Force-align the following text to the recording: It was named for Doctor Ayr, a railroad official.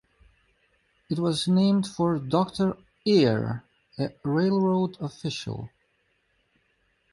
It 1.11 1.19
was 1.19 1.47
named 1.47 1.85
for 1.85 2.17
Doctor 2.17 2.75
Ayr, 3.05 3.63
a 3.99 4.09
railroad 4.25 4.99
official. 4.99 5.69